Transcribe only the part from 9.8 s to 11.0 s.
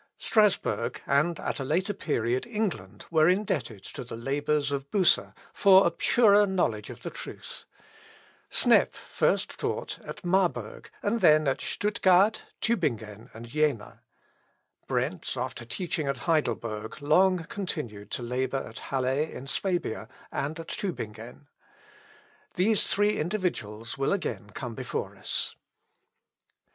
first at Marburg,